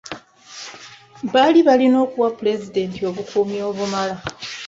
Baali 1.33 1.59
balina 1.67 1.97
okuwa 2.05 2.29
pulezidenti 2.37 2.99
obukuumi 3.09 3.57
obumala. 3.69 4.15